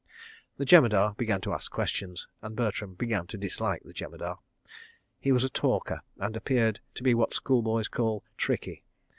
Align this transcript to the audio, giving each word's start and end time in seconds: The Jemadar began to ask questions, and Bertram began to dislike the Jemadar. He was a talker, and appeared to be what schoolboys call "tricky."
The 0.57 0.65
Jemadar 0.65 1.13
began 1.15 1.41
to 1.41 1.53
ask 1.53 1.69
questions, 1.71 2.25
and 2.41 2.55
Bertram 2.55 2.95
began 2.95 3.27
to 3.27 3.37
dislike 3.37 3.83
the 3.83 3.93
Jemadar. 3.93 4.39
He 5.19 5.31
was 5.31 5.43
a 5.43 5.47
talker, 5.49 6.01
and 6.17 6.35
appeared 6.35 6.79
to 6.95 7.03
be 7.03 7.13
what 7.13 7.35
schoolboys 7.35 7.87
call 7.87 8.23
"tricky." 8.35 8.83